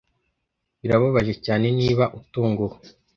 [0.81, 2.75] (birababaje cyane niba utunguwe)